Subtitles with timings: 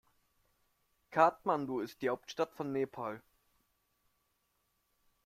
[1.11, 3.21] Kathmandu ist die Hauptstadt von Nepal.